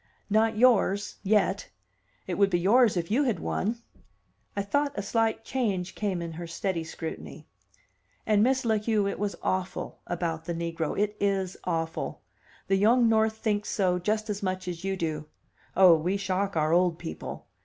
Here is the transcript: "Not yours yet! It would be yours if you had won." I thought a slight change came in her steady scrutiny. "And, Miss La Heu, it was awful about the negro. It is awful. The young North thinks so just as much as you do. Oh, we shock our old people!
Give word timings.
"Not 0.31 0.57
yours 0.57 1.17
yet! 1.21 1.69
It 2.25 2.33
would 2.39 2.49
be 2.49 2.57
yours 2.57 2.97
if 2.97 3.11
you 3.11 3.25
had 3.25 3.37
won." 3.39 3.83
I 4.57 4.63
thought 4.63 4.93
a 4.97 5.03
slight 5.03 5.45
change 5.45 5.93
came 5.93 6.23
in 6.23 6.31
her 6.31 6.47
steady 6.47 6.83
scrutiny. 6.83 7.45
"And, 8.25 8.41
Miss 8.41 8.65
La 8.65 8.77
Heu, 8.79 9.05
it 9.07 9.19
was 9.19 9.35
awful 9.43 9.99
about 10.07 10.45
the 10.45 10.55
negro. 10.55 10.99
It 10.99 11.15
is 11.19 11.55
awful. 11.65 12.23
The 12.65 12.77
young 12.77 13.07
North 13.09 13.37
thinks 13.37 13.69
so 13.69 13.99
just 13.99 14.27
as 14.27 14.41
much 14.41 14.67
as 14.67 14.83
you 14.83 14.97
do. 14.97 15.27
Oh, 15.77 15.95
we 15.95 16.17
shock 16.17 16.57
our 16.57 16.73
old 16.73 16.97
people! 16.97 17.45